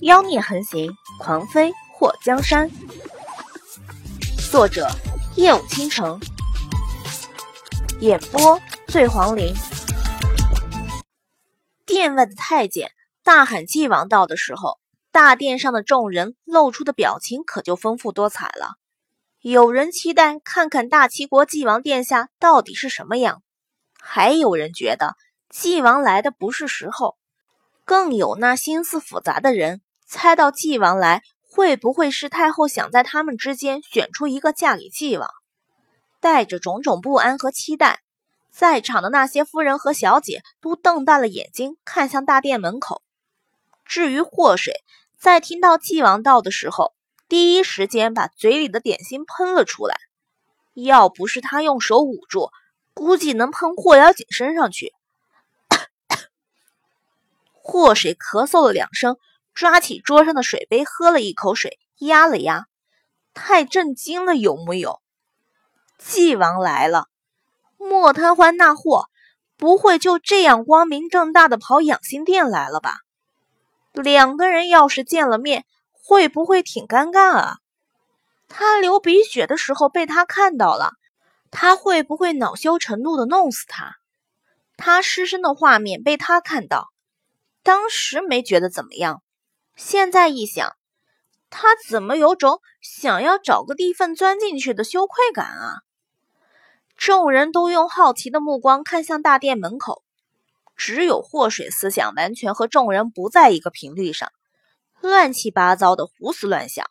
[0.00, 2.70] 妖孽横行，狂妃祸江山。
[4.50, 4.88] 作者：
[5.36, 6.20] 夜舞倾城，
[8.00, 9.54] 演播：醉黄林。
[11.86, 12.90] 殿外的太监
[13.22, 14.78] 大喊纪王到的时候，
[15.12, 18.74] 大殿上的众人露出的表情可就丰富多彩了。
[19.40, 23.42] 有人期待看看大齐国纪王殿下到底是什么样，
[24.00, 25.16] 还有人觉得
[25.48, 27.16] 纪王来的不是时候。
[27.90, 35.28] 更有那心思复杂的人猜到纪王来，会不会是太后想在他们之间选出一个嫁给纪王？
[36.20, 37.98] 带着种种不安和期待，
[38.48, 43.02] 在场的那些夫人和小姐都瞪大了眼睛看向大殿门口。
[43.84, 44.72] 至于祸水，
[45.18, 46.92] 在听到纪王到的时候，
[47.28, 49.96] 第一时间把嘴里的点心喷了出来。
[50.74, 52.52] 要不是他用手捂住，
[52.94, 54.94] 估计能喷霍瑶锦身上去。
[57.70, 59.16] 祸水咳嗽了两声，
[59.54, 62.66] 抓起桌上的水杯喝了一口水，压了压。
[63.32, 65.00] 太震惊了，有木有？
[65.96, 67.06] 纪王来了，
[67.78, 69.04] 莫贪欢那货
[69.56, 72.96] 不会就这样光明正大的跑养心殿来了吧？
[73.92, 77.58] 两个人要是见了面，会不会挺尴尬啊？
[78.48, 80.94] 他流鼻血的时候被他看到了，
[81.52, 83.94] 他会不会恼羞成怒的弄死他？
[84.76, 86.88] 他失身的画面被他看到。
[87.62, 89.22] 当时没觉得怎么样，
[89.76, 90.76] 现在一想，
[91.50, 95.82] 他怎么有种想要找个地缝钻进去的羞愧感啊？
[96.96, 100.02] 众人都用好奇的目光看向大殿门口，
[100.74, 104.32] 只有祸水思想完全和众人不在一个频率上，
[105.00, 106.90] 乱七八糟的胡思乱想。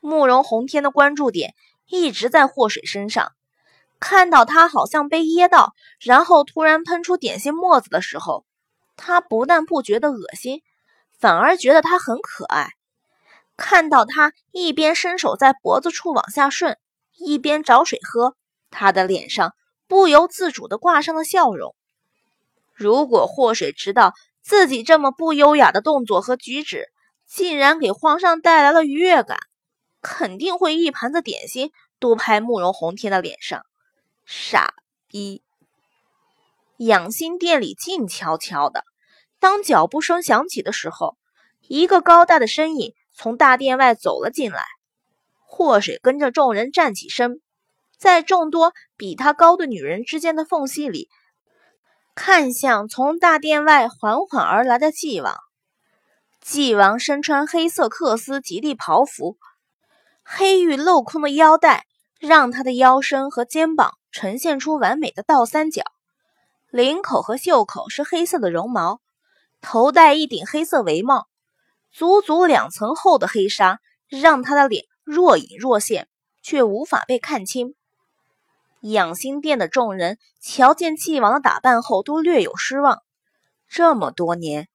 [0.00, 1.54] 慕容红天的关注点
[1.86, 3.32] 一直在祸水身上，
[4.00, 8.44] 看到他好像被噎到，然后突然喷出点心沫子的时候。
[8.98, 10.60] 他不但不觉得恶心，
[11.18, 12.72] 反而觉得他很可爱。
[13.56, 16.76] 看到他一边伸手在脖子处往下顺，
[17.16, 18.36] 一边找水喝，
[18.70, 19.54] 他的脸上
[19.86, 21.74] 不由自主地挂上了笑容。
[22.74, 26.88] 如果祸水知道自己这么不优雅的动作和举止，
[27.26, 29.38] 竟然给皇上带来了愉悦感，
[30.00, 33.64] 肯定会一盘子点心都拍慕容红天的脸上。
[34.24, 34.74] 傻
[35.08, 35.42] 逼！
[36.78, 38.84] 养心殿里静悄悄的。
[39.38, 41.16] 当脚步声响起的时候，
[41.68, 44.62] 一个高大的身影从大殿外走了进来。
[45.44, 47.40] 祸水跟着众人站起身，
[47.98, 51.08] 在众多比他高的女人之间的缝隙里，
[52.14, 55.36] 看向从大殿外缓缓而来的纪王。
[56.40, 59.36] 纪王身穿黑色缂丝及地袍服，
[60.24, 61.84] 黑玉镂空的腰带
[62.20, 65.82] 让他的腰身和肩膀呈现出完美的倒三角，
[66.70, 69.00] 领口和袖口是黑色的绒毛。
[69.60, 71.26] 头戴一顶黑色围帽，
[71.90, 76.08] 足足两层厚的黑纱让他的脸若隐若现，
[76.42, 77.74] 却无法被看清。
[78.82, 83.02] 养心殿的众人瞧见纪王的打扮后，都略有失望。
[83.68, 84.68] 这么多年，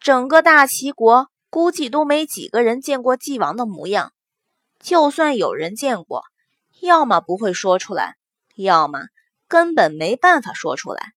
[0.00, 4.12] 整个大齐国估计都没几个人见过纪王的模样。
[4.80, 6.24] 就算有人见过，
[6.80, 8.16] 要么不会说出来，
[8.56, 8.98] 要么
[9.46, 11.12] 根本没办法说出来。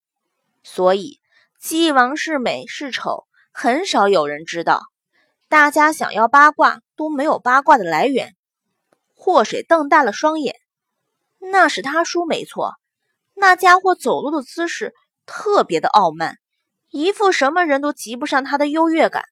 [0.67, 1.21] 所以。
[1.59, 4.81] 纪王是美是丑，很少有人知道。
[5.47, 8.35] 大家想要八卦都没有八卦的来源。
[9.15, 10.55] 祸水瞪大了双眼，
[11.39, 12.75] 那是他叔没错。
[13.33, 14.93] 那家伙走路的姿势
[15.25, 16.37] 特别的傲慢，
[16.89, 19.23] 一副什么人都及不上他的优越感。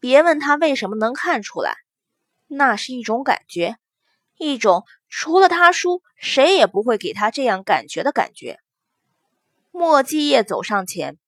[0.00, 1.76] 别问他为什么能看出来，
[2.48, 3.76] 那是一种感觉，
[4.38, 8.58] 一种除了他叔谁也不会给他这样感觉的感觉。
[9.78, 11.18] 莫继业走上前。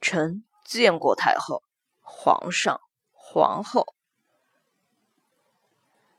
[0.00, 1.62] 臣见过太后、
[2.00, 2.80] 皇上、
[3.12, 3.94] 皇后。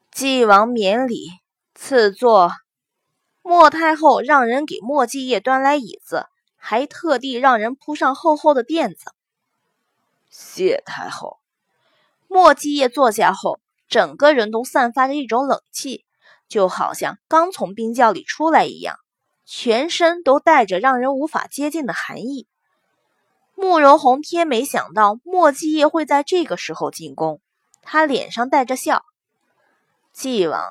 [0.09, 1.31] 纪王免礼，
[1.73, 2.53] 赐座。
[3.41, 9.11] 莫太后让人给莫继业端来椅子，还特地让人铺上厚厚的垫子。
[10.29, 11.41] 谢太后。
[12.29, 13.59] 莫继业坐下后，
[13.89, 16.05] 整个人都散发着一种冷气，
[16.47, 18.97] 就好像刚从冰窖里出来一样，
[19.45, 22.47] 全身都带着让人无法接近的寒意。
[23.53, 27.39] 慕容红天没想到莫继业会在这个时候进宫，
[27.81, 29.05] 他脸上带着笑
[30.11, 30.61] ：“纪王，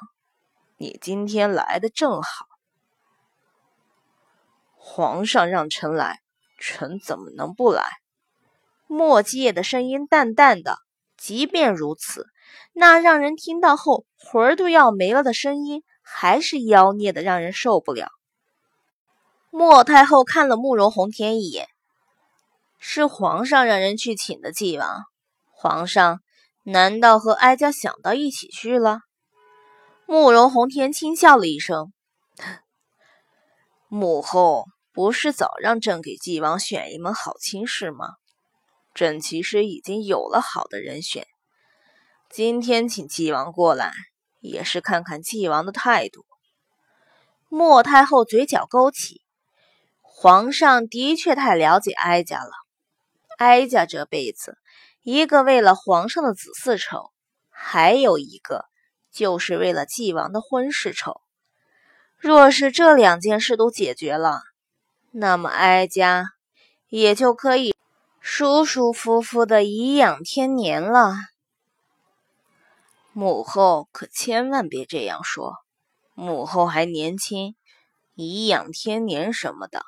[0.77, 2.47] 你今天来的正好。
[4.77, 6.21] 皇上让臣来，
[6.59, 7.85] 臣怎么能不来？”
[8.87, 10.77] 莫继业的声音淡淡的，
[11.17, 12.27] 即便如此，
[12.75, 18.11] 那让人听到后魂儿都要没了的声音，还是妖孽的让人受不了。
[19.57, 21.69] 莫太后看了慕容红天一眼。
[22.81, 25.05] 是皇上让人去请的纪王，
[25.53, 26.23] 皇上
[26.65, 29.03] 难道和哀家想到一起去了？
[30.07, 31.93] 慕容宏天轻笑了一声
[33.87, 38.09] ：“母后不是早让朕给纪王选一门好亲事吗？
[38.93, 41.29] 朕其实已经有了好的人选。
[42.29, 43.93] 今天请纪王过来，
[44.41, 46.27] 也是看看纪王的态度。”
[47.49, 49.23] 莫太后嘴角勾起，
[50.17, 52.51] 皇上的确太了解哀家了。
[53.37, 54.57] 哀家这辈子，
[55.03, 57.11] 一个为了皇上的子嗣愁，
[57.51, 58.65] 还有一个。
[59.13, 61.21] 就是为了继王的婚事愁，
[62.19, 64.41] 若是这两件事都解决了，
[65.13, 66.31] 那么哀家
[66.89, 67.77] 也就可以
[68.19, 71.15] 舒舒服服的颐养天年了。
[73.13, 75.59] 母后可千万别这样说，
[76.15, 77.55] 母后还年轻，
[78.15, 79.85] 颐养天年什么的，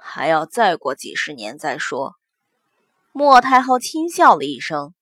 [0.00, 2.14] 还要再过几十年再说。
[3.12, 4.94] 莫太后轻笑了一声。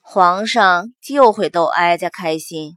[0.00, 2.76] 皇上就会逗哀家开心。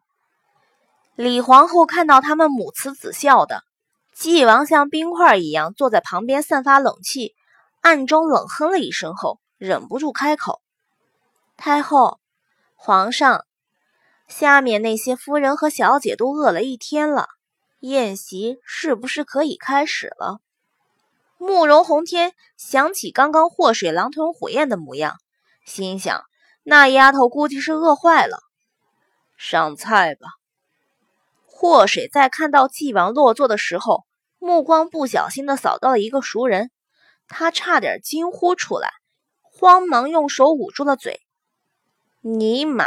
[1.15, 3.63] 李皇后看到他们母慈子孝的，
[4.13, 7.33] 纪王像冰块一样坐在旁边散发冷气，
[7.81, 10.61] 暗中冷哼了一声后，忍不住开口
[11.55, 12.19] ：“太后，
[12.75, 13.45] 皇上，
[14.27, 17.27] 下面那些夫人和小姐都饿了一天了，
[17.79, 20.39] 宴席是不是可以开始了？”
[21.45, 25.17] 慕容宏天想起刚刚祸水狼吞虎咽的模样，
[25.65, 26.23] 心想。
[26.63, 28.39] 那丫头估计是饿坏了，
[29.35, 30.29] 上菜吧。
[31.45, 34.05] 祸水在看到纪王落座的时候，
[34.39, 36.71] 目光不小心的扫到了一个熟人，
[37.27, 38.93] 他差点惊呼出来，
[39.41, 41.19] 慌忙用手捂住了嘴。
[42.21, 42.85] 尼玛，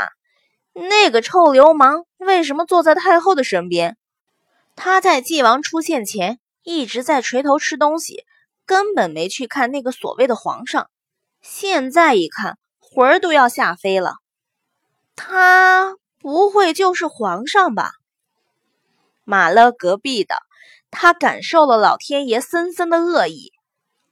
[0.72, 3.98] 那个臭流氓为什么坐在太后的身边？
[4.74, 8.24] 他在纪王出现前一直在垂头吃东西，
[8.66, 10.90] 根本没去看那个所谓的皇上。
[11.40, 12.58] 现在一看。
[12.88, 14.14] 魂儿都要吓飞了，
[15.16, 17.90] 他不会就是皇上吧？
[19.24, 20.36] 马勒隔壁的
[20.90, 23.52] 他感受了老天爷森森的恶意，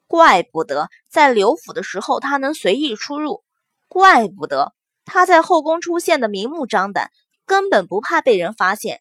[0.07, 3.43] 怪不得在刘府的时候他能随意出入，
[3.89, 4.75] 怪不得
[5.07, 7.11] 他在后宫出现的明目张胆，
[7.47, 9.01] 根本不怕被人发现。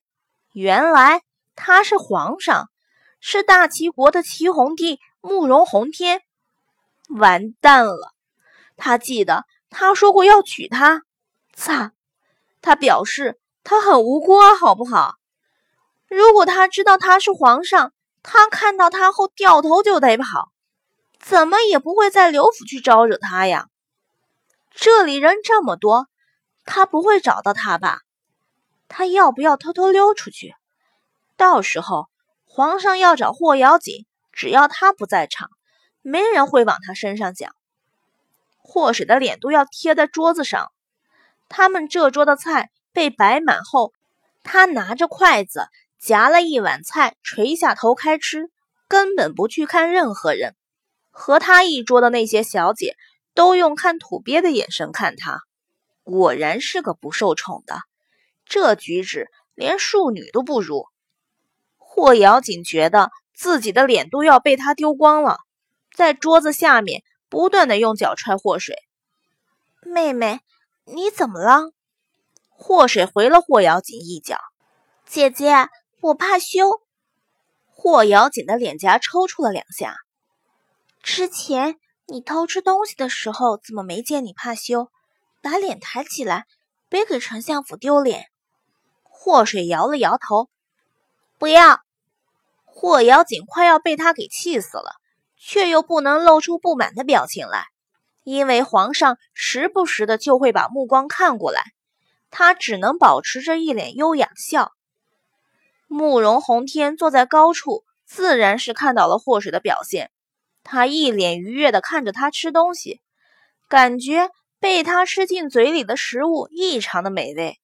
[0.53, 1.23] 原来
[1.55, 2.69] 他是皇上，
[3.19, 6.21] 是大齐国的齐皇帝慕容宏天。
[7.07, 8.13] 完蛋了，
[8.75, 9.45] 他记得。
[9.75, 11.01] 他说过要娶她，
[11.55, 11.93] 擦！
[12.61, 15.15] 他表示他很无辜啊，好不好？
[16.07, 17.91] 如果他知道他是皇上，
[18.21, 20.51] 他看到他后掉头就得跑，
[21.19, 23.69] 怎么也不会在刘府去招惹他呀。
[24.69, 26.07] 这里人这么多，
[26.65, 28.01] 他不会找到他吧？
[28.87, 30.53] 他要不要偷偷溜出去？
[31.35, 32.09] 到时候
[32.45, 35.49] 皇上要找霍瑶锦，只要他不在场，
[36.01, 37.55] 没人会往他身上讲。
[38.57, 40.71] 祸水的脸都要贴在桌子上。
[41.49, 43.93] 他们这桌的菜被摆满后，
[44.43, 45.67] 他拿着筷子
[45.99, 48.49] 夹了一碗菜，垂下头开吃，
[48.87, 50.55] 根本不去看任何人。
[51.11, 52.95] 和他一桌的那些小姐
[53.35, 55.41] 都用看土鳖的眼神看他，
[56.01, 57.81] 果然是个不受宠的。
[58.45, 60.87] 这举止连庶女都不如。
[61.77, 65.39] 霍瑶锦觉得自己的脸都要被他丢光了，
[65.95, 67.03] 在桌子下面。
[67.29, 68.75] 不断的用脚踹祸水，
[69.81, 70.41] 妹妹，
[70.85, 71.71] 你怎么了？
[72.51, 74.37] 祸水回了霍瑶锦一脚。
[75.07, 75.67] 姐姐，
[75.99, 76.83] 我怕羞。
[77.71, 79.95] 霍瑶锦的脸颊抽搐了两下。
[81.01, 84.91] 之前你偷吃东西的时候，怎么没见你怕羞？
[85.41, 86.45] 把脸抬起来，
[86.87, 88.27] 别给丞相府丢脸。
[89.01, 90.49] 祸水摇了摇头，
[91.39, 91.81] 不要。
[92.73, 94.95] 霍瑶锦快要被他给气死了。
[95.45, 97.65] 却又不能露出不满的表情来，
[98.23, 101.61] 因为皇上时不时的就会把目光看过来，
[102.31, 104.71] 他只能保持着一脸优雅的笑。
[105.87, 110.11] 慕容宏天坐在高处，自然是看到了祸水的表现，
[110.63, 113.01] 他一脸愉悦的看着他吃东西，
[113.67, 114.29] 感觉
[114.61, 117.59] 被他吃进嘴里的食物异常的美味。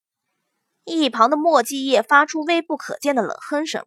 [0.84, 3.86] 一旁的莫继业发出微不可见的冷哼声：“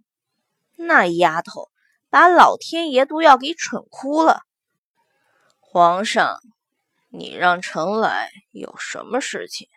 [0.76, 1.70] 那丫头。”
[2.14, 4.44] 把老天爷都要给蠢哭了！
[5.60, 6.38] 皇上，
[7.10, 9.68] 你让臣来有什么事情？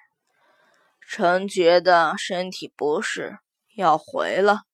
[1.00, 3.38] 臣觉得身体不适，
[3.74, 4.64] 要回了。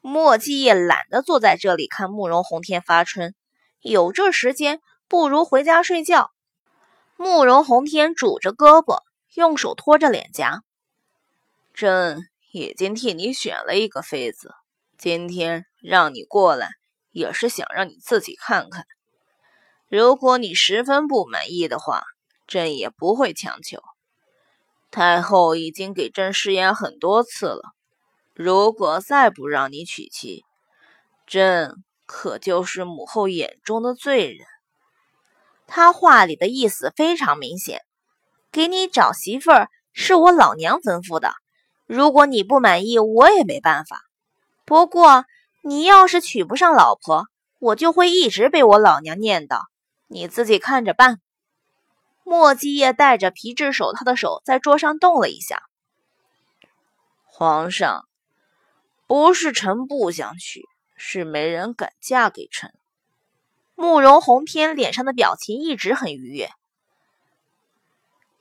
[0.00, 3.34] 莫继业懒得坐在这里看慕容宏天发春，
[3.82, 6.30] 有这时间，不如回家睡觉。
[7.18, 9.02] 慕容宏天拄着胳膊，
[9.34, 10.62] 用手托着脸颊。
[11.74, 14.54] 朕已经替你选了一个妃子。
[15.02, 16.68] 今天让你过来，
[17.10, 18.86] 也是想让你自己看看。
[19.88, 22.04] 如果你十分不满意的话，
[22.46, 23.82] 朕也不会强求。
[24.92, 27.62] 太后已经给朕试验很多次了，
[28.32, 30.44] 如果再不让你娶妻，
[31.26, 34.46] 朕可就是母后眼中的罪人。
[35.66, 37.80] 他话里的意思非常明显，
[38.52, 41.34] 给你找媳妇儿是我老娘吩咐的，
[41.86, 43.98] 如果你不满意，我也没办法。
[44.72, 45.26] 不过
[45.60, 47.26] 你要是娶不上老婆，
[47.58, 49.60] 我就会一直被我老娘念叨，
[50.06, 51.20] 你自己看着办。
[52.24, 55.62] 莫继业戴着皮质手套的手在桌上动了一下。
[57.26, 58.08] 皇上，
[59.06, 60.62] 不是臣不想娶，
[60.96, 62.72] 是没人敢嫁给臣。
[63.74, 66.48] 慕容宏天脸上的表情一直很愉悦。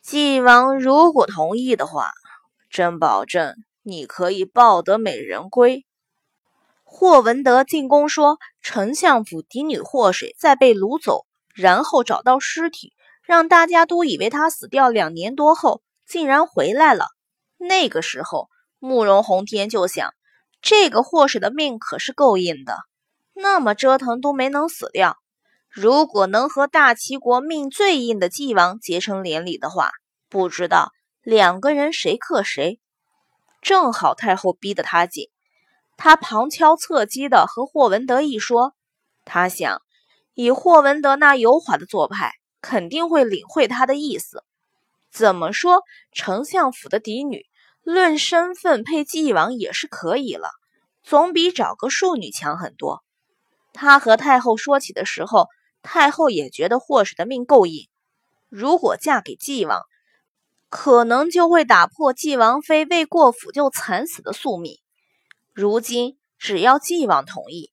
[0.02, 2.14] 晋王如果同意的话，
[2.70, 5.86] 朕保证你可以抱得美人归。
[6.94, 12.94] 霍文德进宫说，丞相府嫡女霍水在被掳走，然后找到尸体，
[13.24, 17.08] 让大家都以为她死掉两年多后，竟然回来了。
[17.58, 20.14] 那个时候，慕容宏天就想，
[20.62, 22.78] 这个霍水的命可是够硬的，
[23.34, 25.18] 那么折腾都没能死掉。
[25.70, 29.92] 如果能和大齐国命最硬的纪王结成连理的话，
[30.30, 30.92] 不知道
[31.24, 32.82] 两个人谁克谁。
[33.62, 35.30] 正好太后逼得他紧。
[36.04, 38.74] 他旁敲侧击的和霍文德一说，
[39.24, 39.84] 他想，
[40.34, 44.44] 以霍文德那油滑的做派，肯定会领会他的意思。
[45.12, 47.46] 怎么说，丞相府的嫡女，
[47.84, 50.50] 论身份配纪王也是可以了，
[51.04, 53.04] 总比找个庶女强很多。
[53.72, 55.50] 他和太后说起的时候，
[55.84, 57.88] 太后也觉得霍氏的命够硬，
[58.50, 59.80] 如果嫁给纪王，
[60.68, 64.80] 可能就会打破纪王妃未过府就惨死的宿命。
[65.54, 67.72] 如今只要纪王同意，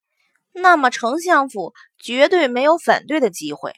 [0.52, 3.72] 那么丞相府绝对没有反对的机会。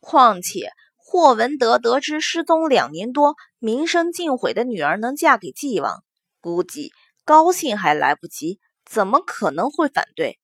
[0.00, 6.02] 况且霍文德得知失踪两年多、名声尽毁的女儿能嫁给纪王，
[6.40, 6.92] 估计
[7.24, 10.38] 高兴还来不及，怎么可能会反对？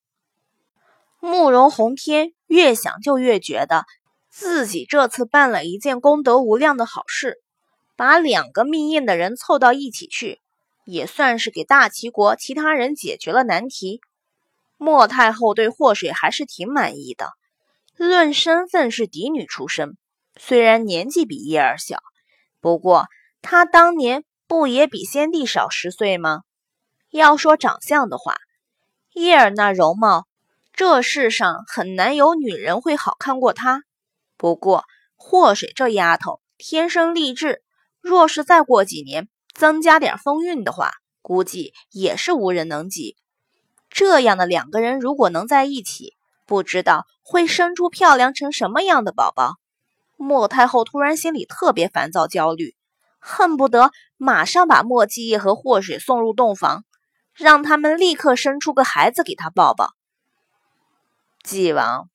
[1.18, 3.84] 慕容宏天越想就越觉得
[4.30, 7.42] 自己这次办了一件功德无量的好事，
[7.96, 10.40] 把两个命硬的人凑到一起去。
[10.86, 14.00] 也算是给大齐国其他人解决了难题。
[14.78, 17.32] 莫太后对祸水还是挺满意的。
[17.96, 19.96] 论身份是嫡女出身，
[20.38, 21.98] 虽然年纪比叶儿小，
[22.60, 23.06] 不过
[23.42, 26.42] 她当年不也比先帝少十岁吗？
[27.10, 28.36] 要说长相的话，
[29.14, 30.26] 叶儿那容貌，
[30.72, 33.82] 这世上很难有女人会好看过她。
[34.36, 34.84] 不过
[35.16, 37.62] 祸水这丫头天生丽质，
[38.02, 43.16] 若是再过几年，增加点风韵的话，估计也是无人能及。
[43.88, 49.54] 这样的两个人如果能在一起，不知道会生出漂亮成什么样的宝宝。
[50.18, 52.76] 莫太后突然心里特别烦躁焦虑，
[53.18, 56.84] 恨不得马上把莫继业和祸水送入洞房，
[57.32, 59.94] 让他们立刻生出个孩子给他抱抱。
[61.42, 62.10] 继王，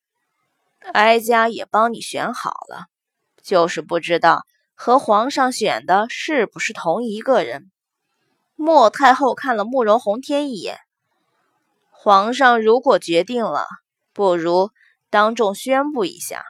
[0.94, 2.86] 哀家也帮你选好了，
[3.42, 4.46] 就是不知道。
[4.84, 7.70] 和皇上选的是不是同一个人？
[8.56, 10.80] 莫太后看了慕容宏天一眼。
[11.92, 13.68] 皇上如果决定了，
[14.12, 14.72] 不如
[15.12, 16.44] 当众宣布一下。